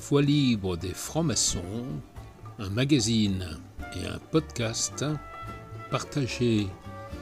Voix 0.00 0.22
libre 0.22 0.78
des 0.78 0.94
francs-maçons, 0.94 1.84
un 2.58 2.70
magazine 2.70 3.46
et 3.94 4.06
un 4.06 4.18
podcast, 4.30 5.04
partager 5.90 6.66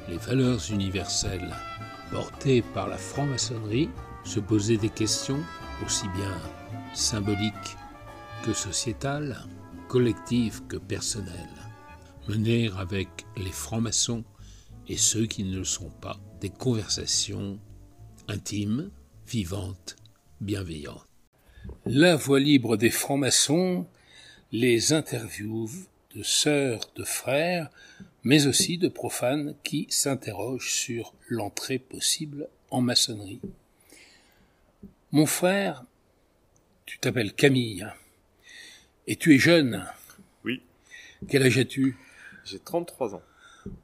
les 0.09 0.17
valeurs 0.17 0.61
universelles 0.71 1.55
portées 2.13 2.63
par 2.63 2.87
la 2.87 2.97
franc-maçonnerie, 2.97 3.91
se 4.23 4.39
poser 4.39 4.77
des 4.77 4.91
questions 4.91 5.41
aussi 5.85 6.07
bien 6.11 6.33
symboliques 6.95 7.77
que 8.45 8.53
sociétales, 8.53 9.45
collectives 9.89 10.63
que 10.69 10.77
personnelles, 10.77 11.35
mener 12.29 12.71
avec 12.79 13.27
les 13.37 13.53
francs-maçons 13.53 14.25
et 14.87 14.97
ceux 14.97 15.27
qui 15.27 15.43
ne 15.43 15.59
le 15.59 15.65
sont 15.65 15.91
pas 16.01 16.17
des 16.41 16.51
conversations 16.51 17.59
intimes, 18.29 18.91
vivantes, 19.27 19.97
bienveillantes. 20.41 21.08
La 21.87 22.17
voix 22.17 22.41
libre 22.41 22.77
des 22.77 22.91
francs-maçons, 22.91 23.87
les 24.53 24.93
interviews 24.93 25.71
de 26.15 26.23
sœurs, 26.23 26.91
de 26.97 27.05
frères, 27.05 27.71
mais 28.23 28.47
aussi 28.47 28.79
de 28.79 28.89
profanes 28.89 29.55
qui 29.65 29.87
s'interrogent 29.91 30.73
sur 30.75 31.15
l'entrée 31.29 31.79
possible 31.79 32.49
en 32.71 32.81
maçonnerie. 32.81 33.41
Mon 35.13 35.27
frère, 35.27 35.85
tu 36.85 36.99
t'appelles 36.99 37.33
Camille, 37.33 37.87
et 39.07 39.17
tu 39.17 39.35
es 39.35 39.39
jeune. 39.39 39.87
Oui. 40.45 40.63
Quel 41.29 41.43
âge 41.43 41.59
as-tu? 41.59 41.97
J'ai 42.45 42.59
33 42.59 43.15
ans. 43.15 43.23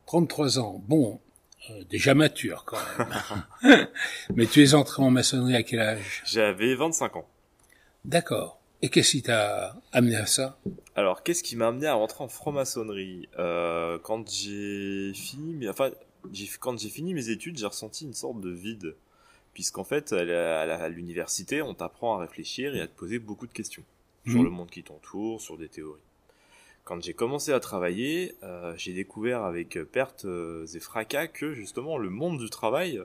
33 0.06 0.58
ans. 0.58 0.82
Bon, 0.86 1.20
euh, 1.70 1.84
déjà 1.88 2.14
mature 2.14 2.64
quand 2.66 2.78
même. 2.98 3.88
Mais 4.34 4.46
tu 4.46 4.62
es 4.62 4.74
entré 4.74 5.02
en 5.02 5.10
maçonnerie 5.10 5.56
à 5.56 5.62
quel 5.62 5.80
âge? 5.80 6.22
J'avais 6.26 6.74
25 6.74 7.16
ans. 7.16 7.28
D'accord. 8.04 8.60
Et 8.82 8.90
qu'est-ce 8.90 9.12
qui 9.12 9.22
t'a 9.22 9.76
amené 9.92 10.16
à 10.16 10.26
ça? 10.26 10.58
Alors, 10.94 11.22
qu'est-ce 11.22 11.42
qui 11.42 11.56
m'a 11.56 11.68
amené 11.68 11.86
à 11.86 11.94
rentrer 11.94 12.22
en 12.22 12.28
franc-maçonnerie? 12.28 13.28
Euh, 13.38 13.98
Quand 14.02 14.28
j'ai 14.30 15.12
fini, 15.14 15.54
mais 15.54 15.68
enfin, 15.68 15.90
quand 16.60 16.78
j'ai 16.78 16.90
fini 16.90 17.14
mes 17.14 17.30
études, 17.30 17.56
j'ai 17.58 17.66
ressenti 17.66 18.04
une 18.04 18.12
sorte 18.12 18.40
de 18.40 18.50
vide, 18.50 18.94
puisqu'en 19.54 19.84
fait, 19.84 20.12
à 20.12 20.88
l'université, 20.88 21.62
on 21.62 21.74
t'apprend 21.74 22.16
à 22.16 22.20
réfléchir 22.20 22.76
et 22.76 22.80
à 22.80 22.86
te 22.86 22.94
poser 22.94 23.18
beaucoup 23.18 23.46
de 23.46 23.52
questions 23.52 23.84
sur 24.26 24.38
mhm. 24.38 24.44
le 24.44 24.50
monde 24.50 24.70
qui 24.70 24.82
t'entoure, 24.82 25.40
sur 25.40 25.56
des 25.56 25.68
théories. 25.68 26.00
Quand 26.84 27.02
j'ai 27.02 27.14
commencé 27.14 27.52
à 27.52 27.60
travailler, 27.60 28.34
euh, 28.42 28.74
j'ai 28.76 28.92
découvert 28.92 29.44
avec 29.44 29.78
perte 29.84 30.26
euh, 30.26 30.66
et 30.66 30.80
fracas 30.80 31.28
que 31.28 31.54
justement 31.54 31.96
le 31.96 32.10
monde 32.10 32.38
du 32.38 32.50
travail, 32.50 33.00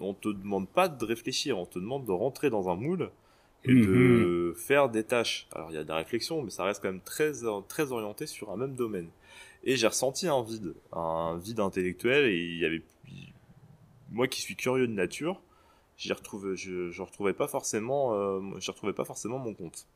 on 0.00 0.14
te 0.14 0.28
demande 0.28 0.68
pas 0.68 0.88
de 0.88 1.04
réfléchir, 1.04 1.56
on 1.56 1.66
te 1.66 1.78
demande 1.78 2.04
de 2.04 2.10
rentrer 2.10 2.50
dans 2.50 2.68
un 2.68 2.74
moule 2.74 3.10
et 3.64 3.74
de 3.74 4.50
mhm. 4.50 4.54
faire 4.54 4.88
des 4.88 5.04
tâches. 5.04 5.46
Alors 5.52 5.70
il 5.70 5.74
y 5.74 5.78
a 5.78 5.84
des 5.84 5.92
réflexions, 5.92 6.42
mais 6.42 6.50
ça 6.50 6.64
reste 6.64 6.82
quand 6.82 6.90
même 6.90 7.00
très 7.00 7.32
très 7.68 7.92
orienté 7.92 8.26
sur 8.26 8.50
un 8.50 8.56
même 8.56 8.74
domaine. 8.74 9.08
Et 9.64 9.76
j'ai 9.76 9.86
ressenti 9.86 10.28
un 10.28 10.42
vide, 10.42 10.74
un 10.92 11.38
vide 11.38 11.60
intellectuel, 11.60 12.26
et 12.26 12.36
il 12.36 12.58
y 12.58 12.64
avait 12.66 12.82
moi 14.10 14.28
qui 14.28 14.40
suis 14.40 14.56
curieux 14.56 14.86
de 14.86 14.92
nature, 14.92 15.40
j'y 15.96 16.12
retrouve, 16.12 16.54
je, 16.54 16.90
je 16.90 17.02
retrouvais 17.02 17.32
pas 17.32 17.48
forcément, 17.48 18.14
euh, 18.14 18.40
je 18.58 18.70
retrouvais 18.70 18.92
pas 18.92 19.04
forcément 19.04 19.38
mon 19.38 19.54
compte. 19.54 19.86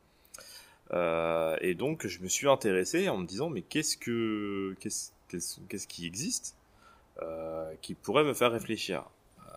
Euh, 0.92 1.56
et 1.60 1.74
donc 1.74 2.06
je 2.06 2.20
me 2.22 2.28
suis 2.28 2.48
intéressé 2.48 3.08
en 3.08 3.18
me 3.18 3.26
disant 3.26 3.50
mais 3.50 3.60
qu'est-ce 3.60 3.98
que 3.98 4.74
qu'est-ce 4.80 5.12
qu'est-ce 5.28 5.86
qui 5.86 6.06
existe 6.06 6.56
euh, 7.20 7.74
qui 7.82 7.92
pourrait 7.94 8.24
me 8.24 8.32
faire 8.32 8.52
réfléchir? 8.52 9.04
Euh, 9.40 9.52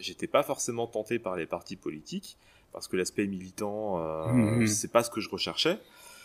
J'étais 0.00 0.26
pas 0.26 0.42
forcément 0.42 0.88
tenté 0.88 1.20
par 1.20 1.36
les 1.36 1.46
partis 1.46 1.76
politiques 1.76 2.36
parce 2.76 2.88
que 2.88 2.96
l'aspect 2.98 3.26
militant 3.26 3.98
euh, 3.98 4.26
mmh. 4.30 4.66
c'est 4.66 4.92
pas 4.92 5.02
ce 5.02 5.08
que 5.08 5.22
je 5.22 5.30
recherchais. 5.30 5.78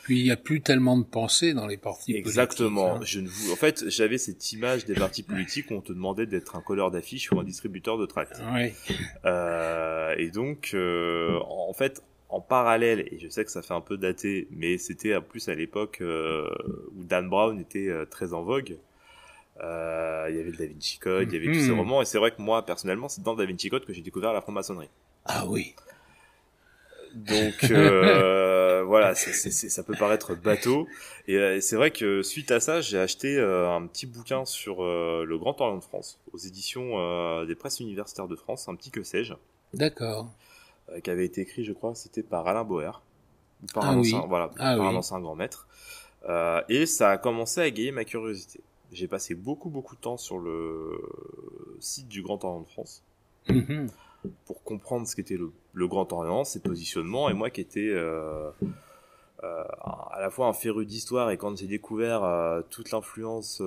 Puis 0.04 0.20
il 0.20 0.24
n'y 0.26 0.32
a 0.32 0.36
plus 0.36 0.60
tellement 0.60 0.98
de 0.98 1.06
pensée 1.06 1.54
dans 1.54 1.66
les 1.66 1.78
partis 1.78 2.14
Exactement. 2.14 2.98
politiques. 2.98 3.08
Je 3.14 3.20
ne 3.22 3.54
En 3.54 3.56
fait, 3.56 3.88
j'avais 3.88 4.18
cette 4.18 4.52
image 4.52 4.84
des 4.84 4.94
partis 4.94 5.24
politiques 5.24 5.72
où 5.72 5.76
on 5.76 5.82
te 5.82 5.94
demandait 5.94 6.26
d'être 6.26 6.58
un 6.58 6.62
colleur 6.62 6.92
d'affiches 6.92 7.32
ou 7.32 7.40
un 7.40 7.46
distributeur 7.46 7.98
de 7.98 8.06
tracts. 8.06 8.42
Oui. 8.54 8.74
Euh, 9.24 10.14
et 10.18 10.30
donc, 10.30 10.72
euh, 10.74 11.40
en 11.48 11.72
fait, 11.72 12.04
en 12.28 12.42
parallèle, 12.42 13.08
et 13.12 13.18
je 13.18 13.30
sais 13.30 13.46
que 13.46 13.52
ça 13.52 13.62
fait 13.62 13.74
un 13.74 13.80
peu 13.80 13.96
daté, 13.96 14.50
mais 14.52 14.78
c'était 14.78 15.22
plus 15.22 15.48
à 15.48 15.56
l'époque 15.56 16.00
euh, 16.02 16.50
où 16.98 17.06
Dan 17.06 17.30
Brown 17.30 17.58
était 17.62 17.90
très 18.10 18.34
en 18.34 18.44
vogue. 18.44 18.78
Il 19.62 20.36
y 20.36 20.40
avait 20.40 20.52
le 20.52 20.58
Da 20.58 20.66
Vinci 20.66 20.98
Code, 20.98 21.32
il 21.32 21.34
y 21.34 21.38
avait 21.38 21.56
tous 21.58 21.64
ces 21.64 21.72
hmm. 21.72 21.80
romans, 21.80 22.02
et 22.02 22.06
c'est 22.06 22.18
vrai 22.18 22.32
que 22.32 22.42
moi, 22.42 22.66
personnellement, 22.66 23.08
c'est 23.08 23.24
dans 23.24 23.36
Da 23.36 23.46
Vinci 23.46 23.70
Code 23.70 23.86
que 23.86 23.94
j'ai 23.94 24.02
découvert 24.02 24.34
la 24.34 24.42
franc-maçonnerie. 24.42 24.90
Ah 25.26 25.46
oui. 25.48 25.76
Donc 27.14 27.72
euh, 27.72 28.84
voilà, 28.88 29.16
c'est, 29.16 29.34
c'est, 29.34 29.70
ça 29.70 29.84
peut 29.84 29.96
paraître 29.98 30.36
bateau, 30.36 30.88
et 31.28 31.60
c'est 31.62 31.76
vrai 31.76 31.92
que 31.92 32.22
suite 32.24 32.52
à 32.52 32.60
ça, 32.60 32.82
j'ai 32.82 33.00
acheté 33.00 33.40
un 33.40 33.86
petit 33.88 34.06
bouquin 34.06 34.46
sur 34.46 34.84
le 34.84 35.38
Grand 35.38 35.60
Orient 35.62 35.78
de 35.78 35.84
France, 35.84 36.20
aux 36.34 36.38
éditions 36.38 37.46
des 37.46 37.56
presses 37.56 37.80
universitaires 37.80 38.28
de 38.28 38.36
France, 38.36 38.68
un 38.70 38.76
petit 38.76 38.92
que 38.92 39.04
sais-je. 39.04 39.34
D'accord. 39.74 40.30
Euh, 40.90 41.00
qui 41.00 41.10
avait 41.10 41.26
été 41.26 41.42
écrit, 41.42 41.64
je 41.64 41.74
crois, 41.74 41.96
c'était 41.96 42.24
par 42.24 42.48
Alain 42.48 42.64
Boer, 42.64 43.02
par 43.74 43.86
ah 43.86 43.90
un 43.90 43.98
ancien, 43.98 44.26
voilà, 44.28 44.52
ah 44.58 44.76
par 44.76 44.88
un 44.88 44.96
ancien 44.96 45.20
grand 45.20 45.36
maître. 45.36 45.68
Euh, 46.28 46.62
et 46.70 46.86
ça 46.86 47.12
a 47.12 47.18
commencé 47.18 47.62
à 47.62 47.68
égayer 47.68 47.92
ma 47.92 48.04
curiosité. 48.04 48.62
J'ai 48.92 49.08
passé 49.08 49.36
beaucoup 49.36 49.70
beaucoup 49.70 49.96
de 49.96 50.02
temps 50.02 50.18
sur 50.18 50.38
le 50.38 51.00
site 51.80 52.08
du 52.08 52.22
Grand 52.22 52.44
Orient 52.44 52.62
de 52.62 52.68
France 52.68 53.04
mhm. 53.48 53.88
Pour 54.46 54.64
comprendre 54.64 55.08
ce 55.08 55.16
qu'était 55.16 55.38
le, 55.38 55.52
le, 55.74 55.88
Grand 55.88 56.12
Orient, 56.14 56.44
ses 56.44 56.60
positionnements, 56.60 57.30
et 57.30 57.34
moi 57.34 57.50
qui 57.50 57.62
étais 57.62 57.90
euh, 57.90 58.50
euh, 59.44 59.64
à 60.12 60.20
la 60.20 60.30
fois 60.30 60.48
un 60.48 60.54
féru 60.54 60.86
d'histoire 60.86 61.32
et 61.32 61.38
quand 61.38 61.58
j'ai 61.58 61.68
découvert 61.68 62.24
euh, 62.24 62.62
toute 62.70 62.92
l'influence 62.92 63.62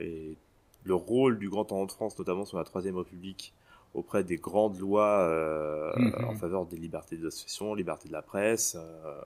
et 0.00 0.36
le 0.84 0.94
rôle 0.94 1.38
du 1.38 1.48
Grand 1.48 1.70
Orient 1.72 1.86
de 1.86 1.92
France, 1.92 2.18
notamment 2.18 2.44
sur 2.44 2.58
la 2.58 2.64
Troisième 2.64 2.96
République, 2.96 3.54
auprès 3.94 4.24
des 4.24 4.36
grandes 4.36 4.78
lois 4.78 5.20
euh, 5.20 5.92
mhm. 5.96 6.24
en 6.24 6.34
faveur 6.34 6.66
des 6.66 6.76
libertés 6.76 7.16
d'association, 7.16 7.74
liberté 7.74 8.08
de 8.08 8.12
la 8.12 8.22
presse, 8.22 8.76
euh, 8.76 9.20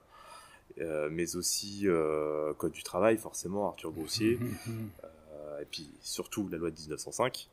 euh, 0.79 1.09
mais 1.11 1.35
aussi 1.35 1.87
code 2.57 2.71
du 2.73 2.83
travail 2.83 3.17
forcément 3.17 3.67
Arthur 3.67 3.91
Grossier, 3.91 4.37
mhm, 4.37 4.57
mhm. 4.67 4.89
et 5.61 5.65
puis 5.65 5.89
surtout 6.01 6.47
la 6.49 6.57
loi 6.57 6.69
de 6.69 6.75
1905. 6.75 7.49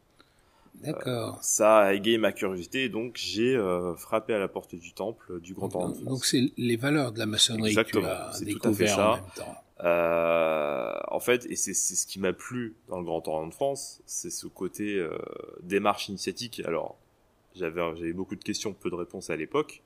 D'accord. 0.83 1.39
ça 1.43 1.79
a 1.79 1.95
égayé 1.95 2.19
ma 2.19 2.33
curiosité, 2.33 2.89
donc 2.89 3.17
j'ai 3.17 3.59
frappé 3.97 4.35
à 4.35 4.39
la 4.39 4.49
porte 4.49 4.75
du 4.75 4.93
temple 4.93 5.41
du 5.41 5.55
Grand 5.55 5.75
Orient. 5.75 5.95
Donc 6.03 6.25
c'est 6.25 6.53
les 6.57 6.77
valeurs 6.77 7.12
de 7.12 7.19
la 7.19 7.27
maçonnerie 7.27 7.71
Exactement, 7.71 8.03
que 8.03 8.39
tu 8.39 8.43
as 8.43 8.47
découvert 8.47 8.99
en 8.99 9.15
même 9.15 9.25
temps. 9.35 9.65
Euh, 9.83 10.93
en 11.09 11.21
fait, 11.21 11.47
et 11.51 11.57
c'est 11.57 11.75
ce 11.75 12.07
qui 12.07 12.21
m'a 12.21 12.33
plu 12.33 12.75
dans 12.89 12.99
le 12.99 13.05
Grand 13.05 13.27
Orient 13.27 13.47
de 13.47 13.55
France, 13.55 14.01
c'est 14.07 14.31
ce 14.31 14.47
côté 14.47 14.97
euh, 14.97 15.19
démarche 15.62 16.09
initiatique. 16.09 16.62
Alors, 16.65 16.97
j'avais 17.56 17.83
j'avais 17.97 18.12
beaucoup 18.12 18.37
de 18.37 18.45
questions, 18.45 18.73
peu 18.73 18.91
de 18.91 18.95
réponses 18.95 19.31
à 19.31 19.37
l'époque, 19.37 19.83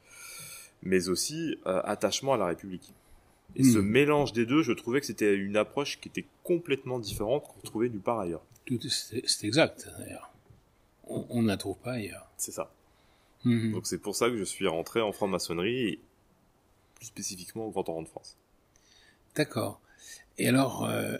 mais 0.82 1.08
aussi 1.08 1.56
euh, 1.66 1.80
attachement 1.84 2.34
à 2.34 2.36
la 2.36 2.46
République. 2.46 2.92
Et 3.56 3.64
ce 3.64 3.78
hmm. 3.78 3.86
mélange 3.86 4.32
des 4.34 4.44
deux, 4.44 4.62
je 4.62 4.72
trouvais 4.72 5.00
que 5.00 5.06
c'était 5.06 5.34
une 5.34 5.56
approche 5.56 5.98
qui 6.00 6.08
était 6.08 6.26
complètement 6.44 6.98
différente 6.98 7.44
qu'on 7.48 7.60
trouvait 7.60 7.88
nulle 7.88 8.00
part 8.00 8.20
ailleurs. 8.20 8.42
C'est 9.24 9.46
exact, 9.46 9.88
d'ailleurs. 9.98 10.30
On 11.08 11.42
ne 11.42 11.48
la 11.48 11.56
trouve 11.56 11.78
pas 11.78 11.92
ailleurs. 11.92 12.30
C'est 12.36 12.52
ça. 12.52 12.72
Hmm. 13.44 13.72
Donc 13.72 13.86
c'est 13.86 13.98
pour 13.98 14.14
ça 14.14 14.28
que 14.28 14.36
je 14.36 14.44
suis 14.44 14.66
rentré 14.66 15.00
en 15.00 15.12
franc-maçonnerie, 15.12 15.88
et 15.88 16.00
plus 16.94 17.06
spécifiquement 17.06 17.66
au 17.66 17.70
Grand 17.70 17.88
Orient 17.88 18.02
de 18.02 18.08
France. 18.08 18.36
D'accord. 19.34 19.80
Et 20.38 20.48
alors, 20.48 20.84
euh, 20.84 21.16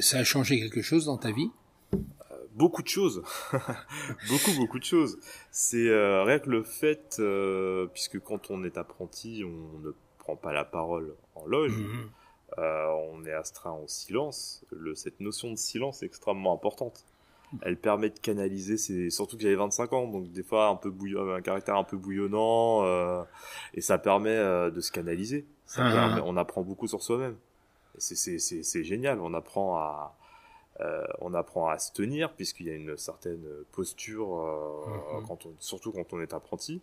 ça 0.00 0.18
a 0.18 0.24
changé 0.24 0.58
quelque 0.58 0.82
chose 0.82 1.06
dans 1.06 1.18
ta 1.18 1.30
vie? 1.30 1.50
Beaucoup 2.54 2.82
de 2.82 2.88
choses, 2.88 3.22
beaucoup 4.28 4.52
beaucoup 4.56 4.80
de 4.80 4.84
choses. 4.84 5.20
C'est 5.52 5.88
euh, 5.88 6.24
rien 6.24 6.40
que 6.40 6.50
le 6.50 6.64
fait, 6.64 7.16
euh, 7.20 7.86
puisque 7.86 8.18
quand 8.18 8.50
on 8.50 8.64
est 8.64 8.76
apprenti, 8.76 9.44
on 9.44 9.78
ne 9.78 9.92
prend 10.18 10.34
pas 10.34 10.52
la 10.52 10.64
parole 10.64 11.14
en 11.36 11.46
loge, 11.46 11.78
mhm. 11.78 12.10
euh, 12.58 12.86
on 13.12 13.24
est 13.24 13.32
astreint 13.32 13.74
au 13.74 13.86
silence. 13.86 14.64
Le, 14.72 14.96
cette 14.96 15.20
notion 15.20 15.52
de 15.52 15.56
silence 15.56 16.02
est 16.02 16.06
extrêmement 16.06 16.52
importante. 16.52 17.04
Elle 17.62 17.78
permet 17.78 18.10
de 18.10 18.18
canaliser, 18.18 18.76
c'est 18.76 19.10
surtout 19.10 19.36
que 19.36 19.42
j'avais 19.42 19.54
25 19.54 19.92
ans, 19.92 20.06
donc 20.06 20.30
des 20.32 20.42
fois 20.42 20.68
un 20.68 20.76
peu 20.76 20.90
bouillon, 20.90 21.34
un 21.34 21.40
caractère 21.40 21.76
un 21.76 21.84
peu 21.84 21.96
bouillonnant, 21.96 22.84
et 23.74 23.80
ça 23.80 23.98
permet 23.98 24.36
de 24.36 24.80
se 24.80 24.92
canaliser. 24.92 25.46
Ah. 25.76 26.20
on 26.24 26.36
apprend 26.36 26.62
beaucoup 26.62 26.86
sur 26.86 27.02
soi-même. 27.02 27.36
C'est 27.98 28.84
génial, 28.84 29.20
on 29.20 29.34
apprend 29.34 29.76
à, 29.76 30.14
euh, 30.80 31.04
on 31.20 31.34
apprend 31.34 31.68
à 31.68 31.78
se 31.78 31.92
tenir 31.92 32.32
puisqu'il 32.34 32.66
y 32.66 32.70
a 32.70 32.74
une 32.74 32.96
certaine 32.96 33.44
posture, 33.72 34.38
euh, 34.38 35.18
mhm. 35.18 35.26
quand 35.26 35.46
on, 35.46 35.54
surtout 35.58 35.90
quand 35.90 36.12
on 36.12 36.20
est 36.20 36.32
apprenti. 36.32 36.80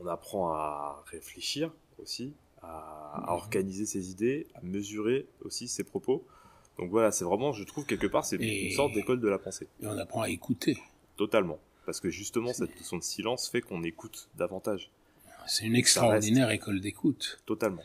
On 0.00 0.06
apprend 0.06 0.52
à 0.52 1.02
réfléchir 1.06 1.70
aussi, 2.02 2.34
à, 2.62 3.20
mhm. 3.22 3.28
organiser 3.28 3.86
ses 3.86 4.10
idées, 4.10 4.46
à 4.54 4.60
mesurer 4.62 5.26
aussi 5.42 5.68
ses 5.68 5.84
propos. 5.84 6.26
Donc 6.78 6.90
voilà, 6.90 7.10
c'est 7.10 7.24
vraiment, 7.24 7.52
je 7.52 7.64
trouve 7.64 7.84
quelque 7.84 8.06
part, 8.06 8.24
c'est 8.24 8.36
une 8.36 8.72
sorte 8.72 8.92
d'école 8.92 9.20
de 9.20 9.28
la 9.28 9.38
pensée. 9.38 9.68
Et 9.82 9.86
on 9.86 9.98
apprend 9.98 10.22
à 10.22 10.28
écouter. 10.28 10.78
Totalement, 11.16 11.58
parce 11.86 12.00
que 12.00 12.10
justement 12.10 12.52
cette 12.52 12.74
notion 12.76 12.96
de 12.96 13.02
silence 13.02 13.48
fait 13.48 13.60
qu'on 13.60 13.82
écoute 13.82 14.28
davantage. 14.36 14.90
C'est 15.46 15.66
une 15.66 15.76
extraordinaire 15.76 16.50
école 16.50 16.80
d'écoute. 16.80 17.40
Totalement. 17.46 17.82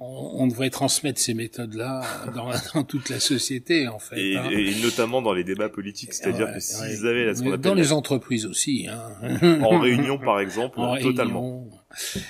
On, 0.00 0.46
devrait 0.46 0.70
transmettre 0.70 1.20
ces 1.20 1.34
méthodes-là 1.34 2.04
dans, 2.32 2.50
dans, 2.74 2.84
toute 2.84 3.08
la 3.08 3.18
société, 3.18 3.88
en 3.88 3.98
fait. 3.98 4.16
Et, 4.16 4.36
hein. 4.36 4.48
et 4.48 4.80
notamment 4.80 5.20
dans 5.20 5.32
les 5.32 5.42
débats 5.42 5.68
politiques, 5.68 6.14
c'est-à-dire 6.14 6.54
que 6.54 6.60
s'ils 6.60 7.04
avaient 7.04 7.24
la, 7.24 7.34
ce 7.34 7.56
Dans 7.56 7.74
les 7.74 7.92
entreprises 7.92 8.46
aussi. 8.46 8.86
Hein. 8.88 9.60
En 9.60 9.80
réunion, 9.80 10.16
par 10.16 10.38
exemple, 10.38 10.78
en 10.80 10.96
totalement. 10.98 11.68
Réunion. 11.90 12.26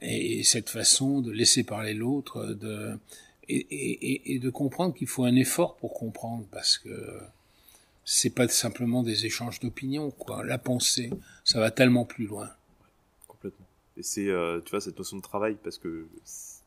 Et 0.00 0.42
cette 0.42 0.70
façon 0.70 1.20
de 1.20 1.30
laisser 1.30 1.64
parler 1.64 1.92
l'autre, 1.92 2.56
de 2.58 2.98
et, 3.48 3.56
et, 3.56 4.34
et, 4.34 4.38
de 4.38 4.50
comprendre 4.50 4.94
qu'il 4.94 5.08
faut 5.08 5.24
un 5.24 5.34
effort 5.34 5.76
pour 5.76 5.94
comprendre, 5.94 6.46
parce 6.50 6.78
que 6.78 7.20
c'est 8.04 8.30
pas 8.30 8.48
simplement 8.48 9.02
des 9.02 9.26
échanges 9.26 9.60
d'opinions, 9.60 10.10
quoi. 10.10 10.44
La 10.44 10.58
pensée, 10.58 11.10
ça 11.44 11.60
va 11.60 11.70
tellement 11.70 12.04
plus 12.04 12.26
loin. 12.26 12.50
Complètement. 13.28 13.66
Et 13.96 14.02
c'est, 14.02 14.28
euh, 14.28 14.60
tu 14.60 14.70
vois, 14.70 14.80
cette 14.80 14.98
notion 14.98 15.16
de 15.16 15.22
travail, 15.22 15.56
parce 15.62 15.78
que 15.78 16.06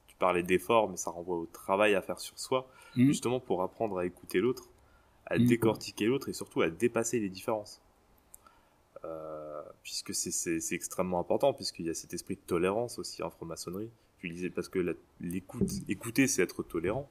tu 0.08 0.16
parlais 0.18 0.44
d'effort, 0.44 0.90
mais 0.90 0.98
ça 0.98 1.12
renvoie 1.12 1.38
au 1.38 1.46
travail 1.46 1.96
à 1.96 2.02
faire 2.02 2.20
sur 2.20 2.38
soi, 2.40 2.70
mmh. 2.96 3.06
justement 3.06 3.40
pour 3.40 3.64
apprendre 3.64 3.98
à 3.98 4.06
écouter 4.06 4.40
l'autre, 4.40 4.70
à 5.26 5.38
mmh. 5.38 5.46
décortiquer 5.46 6.06
l'autre 6.06 6.30
et 6.30 6.34
surtout 6.34 6.62
à 6.62 6.70
dépasser 6.70 7.20
les 7.20 7.30
différences. 7.30 7.82
Euh, 9.04 9.62
puisque 9.84 10.16
c'est 10.16 10.74
extrêmement 10.74 11.20
important, 11.20 11.54
puisqu'il 11.54 11.86
y 11.86 11.90
a 11.90 11.94
cet 11.94 12.14
esprit 12.14 12.36
de 12.36 12.42
tolérance 12.42 12.98
aussi 12.98 13.22
en 13.22 13.30
franc-maçonnerie. 13.30 13.92
Parce 14.54 14.70
que 14.70 14.96
l'écoute, 15.22 15.72
écouter, 15.88 16.28
c'est 16.28 16.42
être 16.42 16.64
tolérant. 16.64 17.10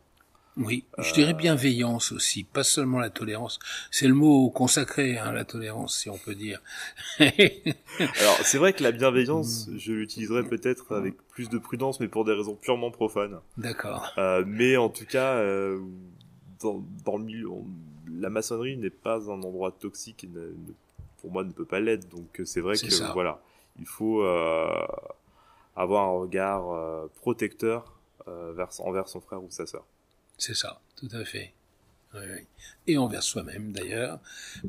Oui, 0.56 0.84
je 0.98 1.12
dirais 1.12 1.32
euh, 1.32 1.36
bienveillance 1.36 2.12
aussi, 2.12 2.44
pas 2.44 2.62
seulement 2.62 3.00
la 3.00 3.10
tolérance. 3.10 3.58
C'est 3.90 4.06
le 4.06 4.14
mot 4.14 4.50
consacré, 4.50 5.18
hein, 5.18 5.32
la 5.32 5.44
tolérance, 5.44 5.98
si 5.98 6.08
on 6.08 6.16
peut 6.16 6.36
dire. 6.36 6.62
Alors, 7.18 8.38
c'est 8.44 8.58
vrai 8.58 8.72
que 8.72 8.84
la 8.84 8.92
bienveillance, 8.92 9.68
je 9.76 9.92
l'utiliserais 9.92 10.44
peut-être 10.44 10.94
avec 10.94 11.16
plus 11.28 11.48
de 11.48 11.58
prudence, 11.58 11.98
mais 11.98 12.06
pour 12.06 12.24
des 12.24 12.32
raisons 12.32 12.54
purement 12.54 12.92
profanes. 12.92 13.40
D'accord. 13.56 14.12
Euh, 14.16 14.44
mais 14.46 14.76
en 14.76 14.90
tout 14.90 15.06
cas, 15.06 15.34
euh, 15.34 15.80
dans, 16.60 16.84
dans, 17.04 17.18
le 17.18 17.24
milieu, 17.24 17.48
la 18.16 18.30
maçonnerie 18.30 18.76
n'est 18.76 18.90
pas 18.90 19.28
un 19.28 19.42
endroit 19.42 19.72
toxique 19.72 20.22
et 20.22 20.28
pour 21.20 21.32
moi 21.32 21.42
ne 21.42 21.50
peut 21.50 21.64
pas 21.64 21.80
l'être. 21.80 22.08
Donc 22.10 22.40
c'est 22.44 22.60
vrai 22.60 22.76
que 22.76 23.12
voilà, 23.12 23.42
il 23.80 23.86
faut 23.86 24.22
avoir 25.76 26.08
un 26.08 26.18
regard 26.18 27.08
protecteur 27.16 27.98
vers, 28.26 28.68
envers 28.80 29.08
son 29.08 29.20
frère 29.20 29.42
ou 29.42 29.50
sa 29.50 29.66
sœur. 29.66 29.84
C'est 30.38 30.54
ça, 30.54 30.80
tout 30.96 31.08
à 31.12 31.24
fait. 31.24 31.52
Et 32.86 32.96
envers 32.96 33.22
soi-même 33.22 33.72
d'ailleurs, 33.72 34.20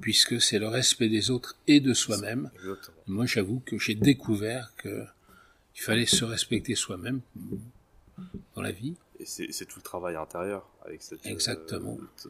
puisque 0.02 0.42
c'est 0.42 0.58
le 0.58 0.68
respect 0.68 1.10
des 1.10 1.30
autres 1.30 1.56
et 1.68 1.80
de 1.80 1.94
soi-même. 1.94 2.50
Moi, 3.08 3.26
j'avoue 3.26 3.62
que 3.66 3.78
j'ai 3.78 3.96
découvert 3.96 4.74
que 4.78 5.06
il 5.76 5.82
fallait 5.82 6.06
se 6.06 6.24
respecter 6.24 6.76
soi-même 6.76 7.22
dans 8.56 8.62
la 8.62 8.72
vie. 8.72 8.96
Et 9.20 9.26
c'est 9.26 9.66
tout 9.66 9.80
le 9.80 9.84
travail 9.84 10.16
intérieur 10.16 10.68
avec 10.84 11.02
cette. 11.02 11.26
Exactement. 11.26 11.98
Euh, 12.26 12.30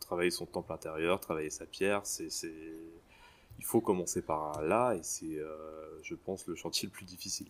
travailler 0.00 0.30
son 0.30 0.46
temple 0.46 0.72
intérieur, 0.72 1.20
travailler 1.20 1.50
sa 1.50 1.66
pierre, 1.66 2.02
c'est 2.04 2.28
il 3.60 3.64
faut 3.64 3.80
commencer 3.80 4.22
par 4.22 4.62
là 4.62 4.94
et 4.94 5.00
c'est, 5.02 5.36
euh, 5.36 6.00
je 6.02 6.14
pense, 6.14 6.46
le 6.46 6.54
chantier 6.54 6.86
le 6.86 6.92
plus 6.92 7.04
difficile. 7.04 7.48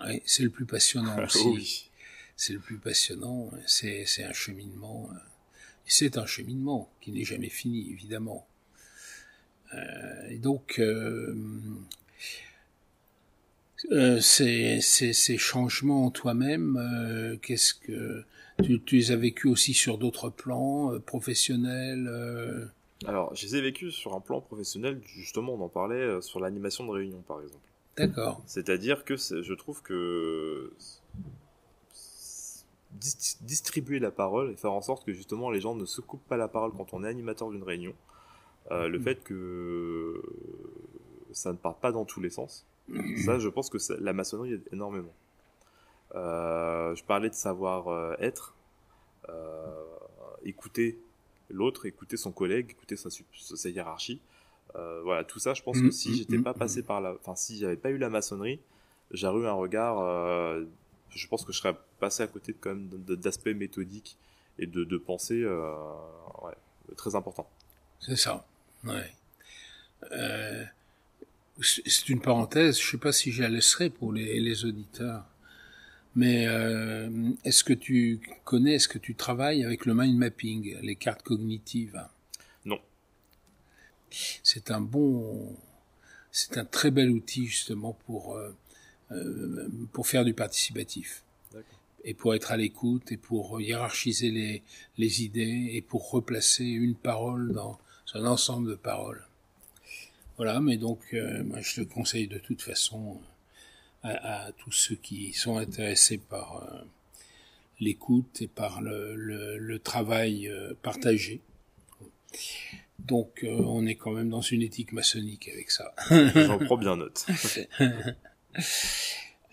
Oui, 0.00 0.22
c'est 0.26 0.42
le 0.42 0.50
plus 0.50 0.66
passionnant 0.66 1.18
aussi. 1.24 1.46
oui 1.46 1.90
c'est 2.36 2.52
le 2.52 2.58
plus 2.58 2.78
passionnant, 2.78 3.50
c'est, 3.66 4.04
un 4.24 4.32
cheminement, 4.32 5.08
euh, 5.12 5.16
c'est 5.86 6.18
un 6.18 6.26
cheminement 6.26 6.90
qui 7.00 7.12
n'est 7.12 7.24
jamais 7.24 7.48
fini, 7.48 7.90
évidemment. 7.90 8.46
Euh, 9.74 10.28
et 10.30 10.38
donc, 10.38 10.78
euh, 10.78 11.34
ces, 14.20 14.80
ces, 14.80 15.38
changements 15.38 16.06
en 16.06 16.10
toi-même, 16.10 17.38
qu'est-ce 17.42 17.74
que 17.74 18.24
tu, 18.62 18.80
tu, 18.82 18.96
les 18.96 19.10
as 19.12 19.16
vécus 19.16 19.50
aussi 19.50 19.74
sur 19.74 19.98
d'autres 19.98 20.30
plans 20.30 20.98
professionnels 21.00 22.70
Alors, 23.06 23.34
je 23.34 23.46
les 23.46 23.56
ai 23.56 23.60
vécus 23.60 23.94
sur 23.94 24.14
un 24.14 24.20
plan 24.20 24.40
professionnel, 24.40 25.00
justement, 25.04 25.54
on 25.54 25.60
en 25.60 25.68
parlait 25.68 26.20
sur 26.22 26.40
l'animation 26.40 26.86
de 26.86 26.90
réunion, 26.90 27.22
par 27.22 27.42
exemple. 27.42 27.68
D'accord. 27.96 28.42
C'est-à-dire 28.46 29.04
que 29.04 29.16
je 29.16 29.54
trouve 29.54 29.82
que 29.82 30.72
distribuer 33.40 33.98
la 33.98 34.10
parole 34.10 34.50
et 34.52 34.56
faire 34.56 34.72
en 34.72 34.80
sorte 34.80 35.04
que 35.04 35.12
justement 35.12 35.50
les 35.50 35.60
gens 35.60 35.74
ne 35.74 35.84
se 35.84 36.00
coupent 36.00 36.26
pas 36.28 36.36
la 36.36 36.48
parole 36.48 36.72
quand 36.72 36.94
on 36.94 37.04
est 37.04 37.08
animateur 37.08 37.50
d'une 37.50 37.62
réunion. 37.62 37.94
Euh, 38.70 38.88
le 38.88 38.98
mm. 38.98 39.02
fait 39.02 39.22
que 39.22 40.22
ça 41.32 41.52
ne 41.52 41.58
part 41.58 41.76
pas 41.76 41.92
dans 41.92 42.04
tous 42.04 42.20
les 42.20 42.30
sens, 42.30 42.66
ça 43.24 43.38
je 43.38 43.48
pense 43.48 43.68
que 43.70 43.78
la 44.00 44.12
maçonnerie 44.12 44.54
aide 44.54 44.68
énormément. 44.72 45.14
Euh, 46.14 46.94
je 46.94 47.04
parlais 47.04 47.28
de 47.28 47.34
savoir 47.34 47.88
euh, 47.88 48.14
être, 48.20 48.54
écouter 50.44 50.98
l'autre, 51.50 51.86
écouter 51.86 52.16
son 52.16 52.30
collègue, 52.30 52.70
écouter 52.70 52.96
sa, 52.96 53.08
sa 53.10 53.68
hiérarchie. 53.68 54.20
Voilà, 55.02 55.24
tout 55.24 55.38
ça, 55.38 55.54
je 55.54 55.62
pense 55.62 55.80
que 55.80 55.86
mm, 55.86 55.92
si 55.92 56.10
mm, 56.10 56.14
j'étais 56.14 56.38
pas 56.38 56.54
passé 56.54 56.82
par 56.82 57.00
la, 57.00 57.14
enfin 57.14 57.36
si 57.36 57.58
j'avais 57.58 57.76
pas 57.76 57.90
eu 57.90 57.98
la 57.98 58.10
maçonnerie, 58.10 58.60
j'aurais 59.10 59.40
eu 59.40 59.46
un 59.46 59.52
regard 59.52 59.98
je 61.14 61.26
pense 61.28 61.44
que 61.44 61.52
je 61.52 61.58
serais 61.58 61.76
passé 62.00 62.22
à 62.22 62.26
côté 62.26 62.52
de, 62.52 62.58
quand 62.60 62.74
même 62.74 62.88
d'aspects 62.88 63.46
méthodiques 63.48 64.16
et 64.58 64.66
de, 64.66 64.84
de 64.84 64.96
pensée 64.96 65.42
euh, 65.42 65.72
ouais, 66.42 66.54
très 66.96 67.14
important. 67.14 67.48
C'est 68.00 68.16
ça, 68.16 68.46
ouais. 68.84 69.10
Euh, 70.12 70.64
c'est 71.60 72.08
une 72.08 72.20
parenthèse, 72.20 72.80
je 72.80 72.90
sais 72.90 72.98
pas 72.98 73.12
si 73.12 73.32
je 73.32 73.42
la 73.42 73.48
laisserai 73.48 73.88
pour 73.88 74.12
les, 74.12 74.40
les 74.40 74.64
auditeurs, 74.64 75.24
mais 76.14 76.46
euh, 76.46 77.08
est-ce 77.44 77.64
que 77.64 77.72
tu 77.72 78.20
connais, 78.44 78.74
est-ce 78.74 78.88
que 78.88 78.98
tu 78.98 79.14
travailles 79.14 79.64
avec 79.64 79.86
le 79.86 79.94
mind 79.94 80.18
mapping, 80.18 80.76
les 80.82 80.96
cartes 80.96 81.22
cognitives? 81.22 82.02
C'est 84.54 84.70
un 84.70 84.80
bon, 84.80 85.56
c'est 86.30 86.58
un 86.58 86.64
très 86.64 86.92
bel 86.92 87.10
outil 87.10 87.46
justement 87.46 87.92
pour 88.06 88.36
euh, 88.36 88.54
euh, 89.10 89.68
pour 89.92 90.06
faire 90.06 90.24
du 90.24 90.32
participatif 90.32 91.24
et 92.04 92.14
pour 92.14 92.36
être 92.36 92.52
à 92.52 92.56
l'écoute 92.56 93.10
et 93.10 93.16
pour 93.16 93.60
hiérarchiser 93.60 94.30
les, 94.30 94.62
les 94.96 95.24
idées 95.24 95.70
et 95.72 95.82
pour 95.82 96.08
replacer 96.08 96.66
une 96.66 96.94
parole 96.94 97.52
dans 97.52 97.80
un 98.14 98.26
ensemble 98.26 98.70
de 98.70 98.74
paroles. 98.76 99.26
Voilà, 100.36 100.60
mais 100.60 100.76
donc 100.76 101.00
euh, 101.14 101.42
moi 101.42 101.60
je 101.60 101.82
te 101.82 101.92
conseille 101.92 102.28
de 102.28 102.38
toute 102.38 102.62
façon 102.62 103.20
à, 104.04 104.52
tous 104.58 104.70
ceux 104.70 104.94
qui 104.94 105.32
sont 105.32 105.58
intéressés 105.58 106.18
par 106.18 106.62
euh, 106.62 106.84
l'écoute 107.80 108.40
et 108.40 108.46
par 108.46 108.82
le, 108.82 109.16
le, 109.16 109.78
travail 109.80 110.48
partagé. 110.80 111.40
Donc 112.98 113.44
on 113.44 113.86
est 113.86 113.96
quand 113.96 114.12
même 114.12 114.30
dans 114.30 114.40
une 114.40 114.62
éthique 114.62 114.92
maçonnique 114.92 115.48
avec 115.52 115.70
ça. 115.70 115.94
J'en 116.34 116.58
prends 116.58 116.78
bien 116.78 116.96
note. 116.96 117.26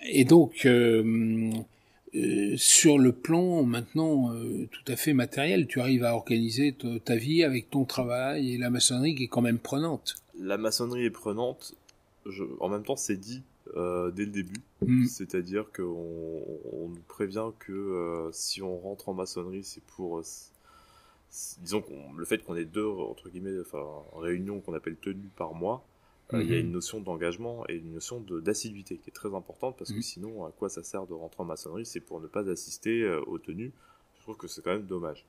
Et 0.03 0.25
donc, 0.25 0.65
euh, 0.65 1.51
euh, 2.15 2.53
sur 2.57 2.97
le 2.97 3.11
plan 3.11 3.63
maintenant 3.63 4.33
euh, 4.33 4.67
tout 4.71 4.91
à 4.91 4.95
fait 4.95 5.13
matériel, 5.13 5.67
tu 5.67 5.79
arrives 5.79 6.03
à 6.03 6.15
organiser 6.15 6.75
ta 7.05 7.15
vie 7.15 7.43
avec 7.43 7.69
ton 7.69 7.85
travail 7.85 8.53
et 8.53 8.57
la 8.57 8.69
maçonnerie 8.69 9.15
qui 9.15 9.25
est 9.25 9.27
quand 9.27 9.41
même 9.41 9.59
prenante. 9.59 10.15
La 10.39 10.57
maçonnerie 10.57 11.05
est 11.05 11.11
prenante. 11.11 11.75
Je, 12.25 12.43
en 12.59 12.69
même 12.69 12.83
temps, 12.83 12.95
c'est 12.95 13.17
dit 13.17 13.43
dès 13.75 14.25
le 14.25 14.31
début. 14.31 14.59
Hmm. 14.81 15.05
C'est-à-dire 15.05 15.65
qu'on 15.73 16.43
on 16.73 16.89
nous 16.89 17.03
prévient 17.07 17.51
que 17.59 18.29
si 18.33 18.61
on 18.61 18.77
rentre 18.77 19.07
en 19.07 19.13
maçonnerie, 19.13 19.63
c'est 19.63 19.83
pour 19.83 20.21
disons 21.61 21.83
le 22.15 22.25
fait 22.25 22.39
qu'on 22.39 22.55
ait 22.55 22.65
deux 22.65 22.85
entre 22.85 23.29
guillemets 23.29 23.59
enfin 23.61 23.83
réunions 24.15 24.59
qu'on 24.59 24.73
appelle 24.73 24.97
tenues 24.97 25.29
par 25.35 25.53
mois 25.53 25.85
euh, 26.33 26.43
il 26.43 26.49
y 26.49 26.53
a 26.53 26.59
mhm. 26.59 26.67
une 26.67 26.71
notion 26.71 26.99
d'engagement 27.01 27.65
et 27.67 27.75
une 27.75 27.93
notion 27.93 28.21
d'assiduité 28.21 28.97
qui 28.97 29.09
est 29.09 29.13
très 29.13 29.33
importante 29.35 29.75
parce 29.77 29.91
que 29.91 29.97
mhm. 29.97 30.01
sinon, 30.01 30.45
à 30.45 30.51
quoi 30.51 30.69
ça 30.69 30.83
sert 30.83 31.05
de 31.05 31.13
rentrer 31.13 31.41
en 31.41 31.45
maçonnerie 31.45 31.85
C'est 31.85 31.99
pour 31.99 32.21
ne 32.21 32.27
pas 32.27 32.47
assister 32.49 33.01
euh, 33.01 33.21
aux 33.27 33.37
tenues. 33.37 33.71
Je 34.17 34.21
trouve 34.21 34.37
que 34.37 34.47
c'est 34.47 34.61
quand 34.61 34.71
même 34.71 34.85
dommage. 34.85 35.25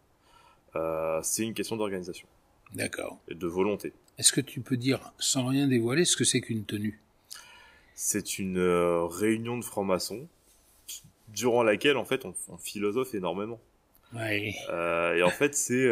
Euh, 0.77 1.21
c'est 1.23 1.43
une 1.43 1.55
question 1.55 1.77
d'organisation. 1.77 2.29
D'accord. 2.75 3.19
Et 3.29 3.35
de 3.35 3.47
volonté. 3.47 3.93
Est-ce 4.19 4.33
que 4.33 4.41
tu 4.41 4.61
peux 4.61 4.77
dire, 4.77 5.13
sans 5.19 5.47
rien 5.47 5.67
dévoiler, 5.67 6.05
ce 6.05 6.17
que 6.17 6.25
c'est 6.25 6.41
qu'une 6.41 6.65
tenue? 6.65 7.01
C'est 7.95 8.39
une 8.39 8.59
réunion 8.59 9.59
de 9.59 9.65
francs-maçons 9.65 10.27
durant 11.29 11.63
laquelle, 11.63 11.97
en 11.97 12.05
fait, 12.05 12.25
on, 12.25 12.35
on 12.49 12.57
philosophe 12.57 13.15
énormément. 13.15 13.61
Ouais. 14.15 14.55
et 15.17 15.23
en 15.23 15.31
fait, 15.31 15.55
c'est 15.55 15.89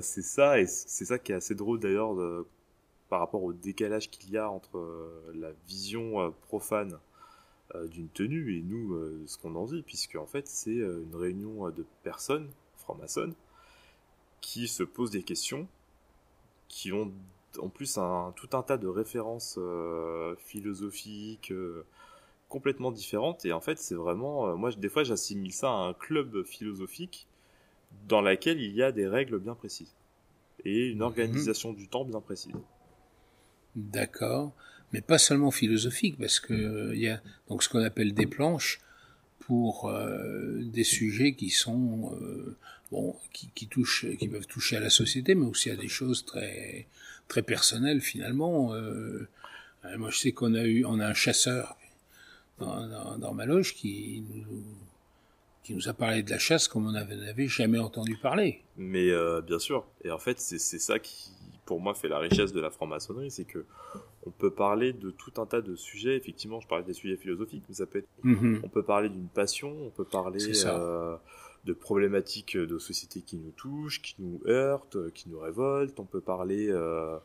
c'est 0.00 0.22
ça, 0.22 0.60
et 0.60 0.66
c'est 0.66 1.04
ça 1.04 1.18
qui 1.18 1.32
est 1.32 1.36
assez 1.36 1.54
drôle 1.54 1.80
d'ailleurs 1.80 2.14
par 3.08 3.20
rapport 3.20 3.42
au 3.42 3.52
décalage 3.52 4.10
qu'il 4.10 4.30
y 4.30 4.38
a 4.38 4.50
entre 4.50 4.78
euh, 4.78 5.32
la 5.34 5.52
vision 5.68 6.20
euh, 6.20 6.30
profane 6.48 6.98
euh, 7.74 7.86
d'une 7.86 8.08
tenue 8.08 8.56
et 8.56 8.62
nous 8.62 9.26
ce 9.26 9.38
qu'on 9.38 9.54
en 9.54 9.66
dit, 9.66 9.82
puisque 9.82 10.16
en 10.16 10.26
fait 10.26 10.48
c'est 10.48 10.74
une 10.74 11.14
réunion 11.14 11.70
de 11.70 11.84
personnes 12.02 12.50
franc-maçonnes 12.76 13.34
qui 14.40 14.68
se 14.68 14.82
posent 14.82 15.10
des 15.10 15.22
questions, 15.22 15.66
qui 16.68 16.92
ont 16.92 17.12
en 17.58 17.68
plus 17.68 17.98
un, 17.98 18.32
tout 18.36 18.48
un 18.52 18.62
tas 18.62 18.78
de 18.78 18.88
références 18.88 19.58
philosophiques, 20.38 21.52
complètement 22.48 22.92
différentes 22.92 23.44
et 23.44 23.52
en 23.52 23.60
fait 23.60 23.78
c'est 23.78 23.94
vraiment 23.94 24.46
euh, 24.46 24.54
moi 24.54 24.70
des 24.70 24.88
fois 24.88 25.02
j'assimile 25.02 25.52
ça 25.52 25.70
à 25.70 25.72
un 25.72 25.92
club 25.92 26.44
philosophique 26.44 27.26
dans 28.08 28.20
laquelle 28.20 28.60
il 28.60 28.74
y 28.74 28.82
a 28.82 28.92
des 28.92 29.06
règles 29.06 29.38
bien 29.38 29.54
précises 29.54 29.94
et 30.64 30.88
une 30.88 30.98
mhm. 30.98 31.02
organisation 31.02 31.72
du 31.72 31.88
temps 31.88 32.04
bien 32.04 32.20
précise. 32.20 32.52
D'accord, 33.76 34.52
mais 34.92 35.00
pas 35.00 35.18
seulement 35.18 35.50
philosophique 35.50 36.16
parce 36.18 36.40
que 36.40 36.92
il 36.94 37.00
y 37.00 37.08
a 37.08 37.20
donc 37.48 37.62
ce 37.62 37.68
qu'on 37.68 37.82
appelle 37.82 38.14
des 38.14 38.26
planches 38.26 38.80
pour 39.40 39.88
euh, 39.88 40.62
des 40.62 40.84
sujets 40.84 41.34
qui 41.34 41.50
sont 41.50 42.16
euh, 42.20 42.56
bon 42.90 43.16
qui, 43.32 43.50
qui, 43.54 43.66
touchent 43.66 44.06
qui 44.18 44.28
peuvent 44.28 44.46
toucher 44.46 44.76
à 44.76 44.80
la 44.80 44.90
société 44.90 45.34
mais 45.34 45.46
aussi 45.46 45.70
à 45.70 45.76
des 45.76 45.88
choses 45.88 46.24
très 46.24 46.86
très 47.28 47.42
personnelles 47.42 48.00
finalement 48.00 48.72
euh, 48.74 49.28
moi 49.98 50.10
je 50.10 50.18
sais 50.18 50.32
qu'on 50.32 50.54
a 50.54 50.64
eu 50.64 50.84
on 50.84 51.00
a 51.00 51.06
un 51.06 51.14
chasseur 51.14 51.76
dans, 52.58 53.18
dans, 53.18 53.34
ma 53.34 53.46
loge 53.46 53.74
qui 53.74 54.22
nous 54.46 54.64
qui 55.64 55.74
nous 55.74 55.88
a 55.88 55.94
parlé 55.94 56.22
de 56.22 56.30
la 56.30 56.38
chasse 56.38 56.68
comme 56.68 56.86
on 56.86 56.92
n'avait 56.92 57.48
jamais 57.48 57.78
entendu 57.78 58.16
parler. 58.16 58.62
Mais 58.76 59.10
bien 59.42 59.58
sûr, 59.58 59.84
et 60.04 60.10
en 60.10 60.18
fait 60.18 60.38
c'est 60.38 60.78
ça 60.78 61.00
qui 61.00 61.32
pour 61.64 61.80
moi 61.80 61.94
fait 61.94 62.08
la 62.08 62.18
richesse 62.18 62.52
de 62.52 62.60
la 62.60 62.70
franc-maçonnerie, 62.70 63.30
c'est 63.30 63.44
que 63.44 63.64
on 64.26 64.30
peut 64.30 64.50
parler 64.50 64.92
de 64.92 65.10
tout 65.10 65.32
un 65.36 65.46
tas 65.46 65.60
de 65.60 65.76
sujets. 65.76 66.16
Effectivement, 66.16 66.60
je 66.60 66.68
parlais 66.68 66.84
des 66.84 66.94
sujets 66.94 67.16
philosophiques, 67.16 67.64
mais 67.68 67.74
ça 67.74 67.86
peut 67.86 67.98
être, 67.98 68.08
mhm. 68.22 68.60
on 68.64 68.68
peut 68.68 68.82
parler 68.82 69.08
d'une 69.08 69.28
passion, 69.28 69.74
on 69.84 69.90
peut 69.90 70.04
parler 70.04 70.38
euh, 70.64 71.16
de 71.64 71.72
problématiques 71.72 72.56
de 72.56 72.78
société 72.78 73.20
qui 73.20 73.36
nous 73.36 73.50
touchent, 73.50 74.00
qui 74.00 74.16
nous 74.18 74.40
heurtent, 74.46 75.12
qui 75.12 75.28
nous 75.28 75.38
révoltent. 75.38 76.00
On 76.00 76.06
peut 76.06 76.20
parler 76.20 76.68
euh, 76.70 77.18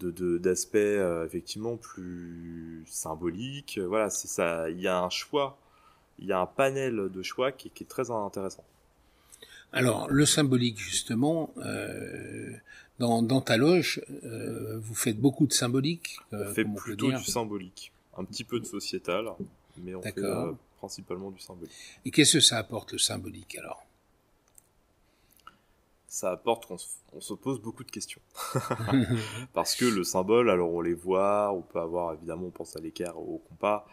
de 0.00 0.38
d'aspects 0.38 0.76
euh, 0.76 1.24
effectivement 1.24 1.76
plus 1.76 2.84
symboliques. 2.86 3.80
Voilà, 3.82 4.10
c'est 4.10 4.28
ça. 4.28 4.68
Il 4.70 4.80
y 4.80 4.88
a 4.88 5.00
un 5.02 5.10
choix, 5.10 5.58
il 6.18 6.26
y 6.26 6.32
a 6.32 6.40
un 6.40 6.46
panel 6.46 7.08
de 7.12 7.22
choix 7.22 7.52
qui, 7.52 7.70
qui 7.70 7.84
est 7.84 7.86
très 7.86 8.10
intéressant. 8.10 8.64
Alors, 9.72 10.08
le 10.10 10.24
symbolique, 10.24 10.78
justement, 10.78 11.52
euh, 11.58 12.52
dans, 12.98 13.22
dans 13.22 13.40
ta 13.40 13.56
loge, 13.56 14.00
euh, 14.24 14.78
vous 14.78 14.94
faites 14.94 15.20
beaucoup 15.20 15.46
de 15.46 15.52
symbolique 15.52 16.18
euh, 16.32 16.50
On 16.50 16.54
fait 16.54 16.64
plutôt 16.64 17.12
du 17.12 17.24
symbolique. 17.24 17.92
Un 18.16 18.24
petit 18.24 18.44
peu 18.44 18.58
de 18.58 18.64
sociétal, 18.64 19.28
mais 19.76 19.94
on 19.94 20.02
fait 20.02 20.14
principalement 20.78 21.30
du 21.30 21.40
symbolique. 21.40 21.72
Et 22.04 22.10
qu'est-ce 22.10 22.34
que 22.34 22.40
ça 22.40 22.58
apporte, 22.58 22.92
le 22.92 22.98
symbolique, 22.98 23.56
alors? 23.58 23.84
Ça 26.08 26.32
apporte 26.32 26.66
qu'on 26.66 26.78
on 27.12 27.20
se 27.20 27.34
pose 27.34 27.60
beaucoup 27.60 27.84
de 27.84 27.90
questions. 27.90 28.20
Parce 29.52 29.76
que 29.76 29.84
le 29.84 30.02
symbole, 30.02 30.48
alors 30.50 30.72
on 30.72 30.80
les 30.80 30.94
voit, 30.94 31.52
on 31.52 31.60
peut 31.60 31.78
avoir, 31.78 32.14
évidemment, 32.14 32.46
on 32.46 32.50
pense 32.50 32.74
à 32.74 32.80
l'équerre, 32.80 33.18
au 33.18 33.42
compas. 33.48 33.86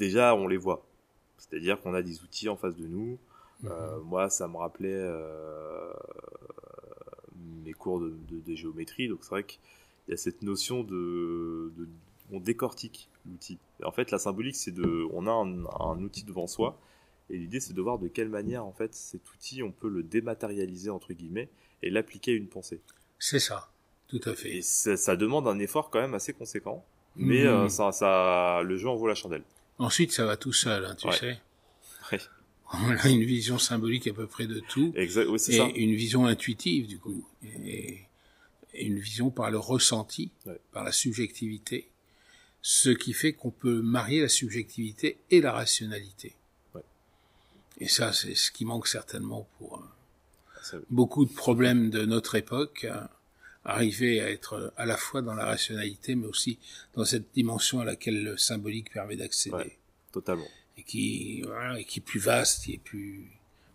Déjà, 0.00 0.34
on 0.34 0.48
les 0.48 0.56
voit. 0.56 0.82
C'est-à-dire 1.36 1.78
qu'on 1.78 1.92
a 1.92 2.00
des 2.00 2.22
outils 2.22 2.48
en 2.48 2.56
face 2.56 2.74
de 2.74 2.86
nous. 2.86 3.18
Euh, 3.66 3.98
mhm. 3.98 4.02
moi, 4.04 4.30
ça 4.30 4.48
me 4.48 4.56
rappelait 4.56 4.88
euh, 4.94 5.92
mes 7.64 7.74
cours 7.74 8.00
de, 8.00 8.16
de, 8.30 8.54
géométrie, 8.54 9.08
donc 9.08 9.18
c'est 9.20 9.28
vrai 9.28 9.44
qu'il 9.44 9.60
y 10.08 10.12
a 10.14 10.16
cette 10.16 10.40
notion 10.40 10.82
de, 10.82 11.70
de 11.76 11.86
on 12.32 12.40
décortique 12.40 13.10
l'outil. 13.26 13.58
En 13.84 13.92
fait, 13.92 14.10
la 14.10 14.18
symbolique, 14.18 14.56
c'est 14.56 14.70
de, 14.70 15.06
on 15.12 15.26
a 15.26 15.30
un, 15.30 15.66
un, 15.66 16.02
outil 16.02 16.24
devant 16.24 16.46
soi, 16.46 16.78
et 17.28 17.36
l'idée, 17.36 17.60
c'est 17.60 17.74
de 17.74 17.82
voir 17.82 17.98
de 17.98 18.08
quelle 18.08 18.30
manière, 18.30 18.64
en 18.64 18.72
fait, 18.72 18.94
cet 18.94 19.30
outil, 19.34 19.62
on 19.62 19.70
peut 19.70 19.90
le 19.90 20.02
dématérialiser 20.02 20.88
entre 20.88 21.12
guillemets 21.12 21.50
et 21.82 21.90
l'appliquer 21.90 22.32
à 22.32 22.36
une 22.36 22.48
pensée. 22.48 22.80
C'est 23.18 23.38
ça, 23.38 23.68
tout 24.08 24.20
à 24.24 24.34
fait. 24.34 24.56
Et 24.56 24.62
ça, 24.62 24.96
ça, 24.96 25.16
demande 25.16 25.46
un 25.46 25.58
effort 25.58 25.90
quand 25.90 26.00
même 26.00 26.14
assez 26.14 26.32
conséquent, 26.32 26.82
mais 27.16 27.42
mhm. 27.42 27.50
euh, 27.50 27.68
ça, 27.68 27.92
ça, 27.92 28.62
le 28.62 28.78
jeu 28.78 28.88
en 28.88 28.96
vaut 28.96 29.06
la 29.06 29.14
chandelle. 29.14 29.44
Ensuite, 29.80 30.12
ça 30.12 30.26
va 30.26 30.36
tout 30.36 30.52
seul, 30.52 30.84
hein, 30.84 30.94
tu 30.94 31.10
sais. 31.12 31.40
On 32.72 32.90
a 32.90 33.08
une 33.08 33.24
vision 33.24 33.58
symbolique 33.58 34.06
à 34.06 34.12
peu 34.12 34.26
près 34.26 34.46
de 34.46 34.60
tout. 34.60 34.92
Exact, 34.94 35.26
oui, 35.26 35.36
et 35.36 35.56
ça. 35.56 35.68
une 35.74 35.94
vision 35.94 36.26
intuitive, 36.26 36.86
du 36.86 36.98
coup. 36.98 37.26
Et, 37.42 38.02
une 38.74 39.00
vision 39.00 39.30
par 39.30 39.50
le 39.50 39.58
ressenti, 39.58 40.30
par 40.72 40.84
la 40.84 40.92
subjectivité. 40.92 41.88
Ce 42.62 42.90
qui 42.90 43.14
fait 43.14 43.32
qu'on 43.32 43.50
peut 43.50 43.80
marier 43.80 44.20
la 44.20 44.28
subjectivité 44.28 45.18
et 45.30 45.40
la 45.40 45.50
rationalité. 45.50 46.36
Ouais. 46.74 46.84
Et 47.78 47.88
ça, 47.88 48.12
c'est 48.12 48.34
ce 48.34 48.52
qui 48.52 48.66
manque 48.66 48.86
certainement 48.86 49.48
pour 49.58 49.82
euh, 50.74 50.78
beaucoup 50.90 51.24
de 51.24 51.32
problèmes 51.32 51.88
de 51.88 52.04
notre 52.04 52.34
époque. 52.34 52.84
Euh, 52.84 53.00
arriver 53.64 54.20
à 54.20 54.30
être 54.30 54.72
à 54.76 54.86
la 54.86 54.96
fois 54.96 55.22
dans 55.22 55.34
la 55.34 55.44
rationalité, 55.44 56.14
mais 56.14 56.26
aussi 56.26 56.58
dans 56.94 57.04
cette 57.04 57.32
dimension 57.34 57.80
à 57.80 57.84
laquelle 57.84 58.22
le 58.22 58.36
symbolique 58.36 58.92
permet 58.92 59.16
d'accéder. 59.16 59.56
Ouais, 59.56 59.78
totalement 60.12 60.46
et 60.80 60.82
qui 60.82 61.42
voilà, 61.42 61.82
qui 61.82 62.00
est 62.00 62.02
plus 62.02 62.20
vaste, 62.20 62.64
qui 62.64 62.74
est 62.74 62.78
plus 62.78 63.26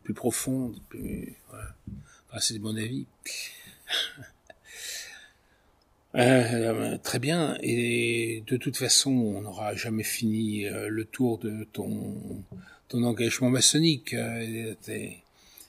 plus 0.04 0.13
profonde, 0.13 0.80
plus 0.89 1.36
voilà. 1.50 1.75
Enfin, 2.30 2.39
c'est 2.39 2.60
mon 2.60 2.75
avis. 2.75 3.06
Euh, 6.18 6.98
très 7.00 7.20
bien. 7.20 7.58
Et 7.62 8.42
de 8.48 8.56
toute 8.56 8.77
façon, 8.77 9.12
on 9.12 9.42
n'aura 9.42 9.75
jamais 9.75 10.06
fini 10.06 10.65
euh, 10.65 10.88
le 10.88 11.04
tour 11.04 11.38
de 11.39 11.65
ton 11.74 12.42
ton 12.88 13.04
engagement 13.04 13.50
maçonnique 13.50 14.13
euh, 14.13 14.74
et, 14.88 15.22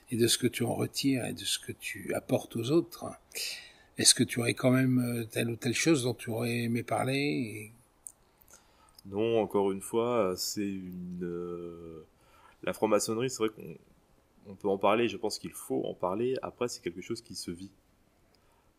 et, 0.09 0.15
de 0.15 0.25
ce 0.25 0.37
que 0.37 0.47
tu 0.47 0.63
en 0.63 0.73
retires 0.73 1.25
et 1.25 1.33
de 1.33 1.43
ce 1.43 1.59
que 1.59 1.73
tu 1.73 2.13
apportes 2.13 2.55
aux 2.55 2.71
autres. 2.71 3.11
Est-ce 3.97 4.13
que 4.13 4.23
tu 4.23 4.39
aurais 4.39 4.53
quand 4.53 4.69
même 4.69 4.99
euh, 4.99 5.23
telle 5.25 5.49
ou 5.49 5.55
telle 5.55 5.73
chose 5.73 6.03
dont 6.03 6.13
tu 6.13 6.29
aurais 6.29 6.63
aimé 6.63 6.83
parler 6.83 7.71
non, 9.09 9.39
encore 9.39 9.71
une 9.71 9.79
fois, 9.79 10.33
c'est 10.35 10.67
une. 10.67 11.21
Euh, 11.23 12.05
la 12.63 12.73
franc-maçonnerie, 12.73 13.29
c'est 13.29 13.37
vrai 13.37 13.49
qu'on 14.45 14.55
peut 14.55 14.67
en 14.67 14.77
parler, 14.77 15.07
je 15.07 15.15
pense 15.15 15.39
qu'il 15.39 15.53
faut 15.53 15.81
en 15.85 15.93
parler. 15.93 16.35
Après, 16.41 16.67
c'est 16.67 16.81
quelque 16.81 16.99
chose 16.99 17.21
qui 17.21 17.33
se 17.33 17.49
vit. 17.49 17.71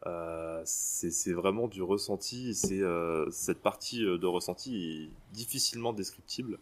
Euh, 0.06 0.60
c'est 0.66 1.32
vraiment 1.32 1.66
du 1.66 1.80
ressenti. 1.80 2.54
C'est 2.54 2.82
cette 3.30 3.62
partie 3.62 4.00
de 4.02 4.26
ressenti 4.26 4.76
est 4.76 5.34
difficilement 5.34 5.94
descriptible 5.94 6.58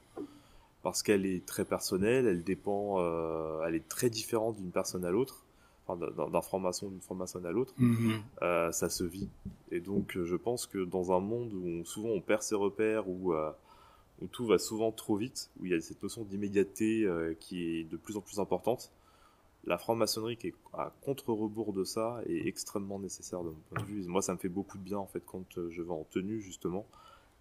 parce 0.85 1.03
qu'elle 1.03 1.27
est 1.27 1.45
très 1.45 1.65
personnelle. 1.65 2.29
Elle 2.29 2.45
dépend, 2.45 3.01
elle 3.65 3.75
est 3.75 3.89
très 3.89 4.11
différente 4.11 4.59
d'une 4.59 4.71
personne 4.71 5.05
à 5.05 5.11
l'autre 5.11 5.46
d'un 5.95 6.41
franc-maçon 6.41 6.89
d'une 6.89 7.01
franc-maçonne 7.01 7.47
à 7.47 7.53
l'autre, 7.53 7.75
mhm. 7.79 8.21
euh, 8.43 8.73
ça 8.73 8.89
se 8.89 9.05
vit. 9.05 9.29
Et 9.71 9.81
donc, 9.81 10.17
euh, 10.17 10.25
je 10.25 10.35
pense 10.35 10.67
que 10.67 10.85
dans 10.85 11.13
un 11.13 11.21
monde 11.21 11.53
où 11.53 11.85
souvent 11.85 12.09
on 12.09 12.21
perd 12.21 12.43
ses 12.43 12.57
repères, 12.57 13.09
où, 13.09 13.33
euh, 13.33 13.53
où 14.21 14.27
tout 14.27 14.47
va 14.47 14.59
souvent 14.59 14.91
trop 14.91 15.17
vite, 15.17 15.51
où 15.61 15.67
il 15.67 15.71
y 15.71 15.75
a 15.75 15.81
cette 15.81 16.03
notion 16.03 16.25
d'immédiateté 16.25 17.09
qui 17.39 17.63
est 17.63 17.85
de 17.85 17.97
plus 17.97 18.17
en 18.17 18.21
plus 18.21 18.41
importante, 18.41 18.91
la 19.65 19.79
franc-maçonnerie 19.79 20.37
qui 20.37 20.49
est 20.49 20.55
à 20.75 20.93
contre-rebours 21.03 21.73
de 21.73 21.85
ça 21.85 22.21
est 22.29 22.47
extrêmement 22.47 22.99
nécessaire 22.99 23.43
de 23.43 23.51
mon 23.51 23.61
point 23.71 23.83
de 23.83 23.87
vue. 23.87 24.05
moi, 24.07 24.23
ça 24.23 24.33
me 24.33 24.39
fait 24.39 24.49
beaucoup 24.49 24.79
de 24.79 24.83
bien 24.83 24.99
en 24.99 25.07
fait 25.07 25.23
quand 25.25 25.45
je 25.71 25.83
vais 25.83 25.91
en 25.91 26.07
tenue 26.11 26.41
justement. 26.41 26.87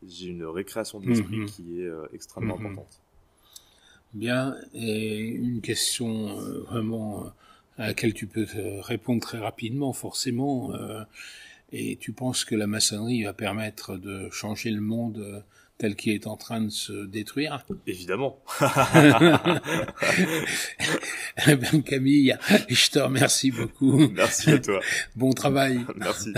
J'ai 0.06 0.28
une 0.28 0.44
récréation 0.46 1.00
de 1.00 1.08
l'esprit 1.08 1.38
mhm. 1.38 1.46
qui 1.46 1.82
est 1.82 1.92
extrêmement 2.14 2.58
mhm. 2.58 2.66
importante. 2.68 3.00
Bien, 4.14 4.56
et 4.74 5.18
une 5.18 5.62
question 5.62 6.36
vraiment 6.62 7.32
à 7.78 7.88
laquelle 7.88 8.14
tu 8.14 8.28
peux 8.28 8.46
te 8.46 8.82
répondre 8.82 9.22
très 9.22 9.40
rapidement, 9.40 9.94
forcément. 9.94 10.74
Euh, 10.74 11.04
et 11.72 11.98
tu 11.98 12.14
penses 12.14 12.46
que 12.46 12.56
la 12.56 12.68
maçonnerie 12.68 13.24
va 13.24 13.34
permettre 13.34 13.98
de 13.98 14.30
changer 14.32 14.72
le 14.72 14.82
monde 14.82 15.18
euh, 15.18 15.40
tel 15.78 15.96
qu'il 15.96 16.14
est 16.14 16.28
en 16.28 16.38
train 16.38 16.62
de 16.62 16.70
se 16.70 17.06
détruire? 17.06 17.66
Évidemment. 17.86 18.42
ben 21.46 21.82
Camille, 21.86 22.38
je 22.70 22.90
te 22.90 23.00
remercie 23.00 23.52
beaucoup. 23.52 24.08
Merci 24.10 24.52
à 24.52 24.60
toi. 24.60 24.80
Bon 25.16 25.34
travail. 25.34 25.82
Merci. 25.98 26.34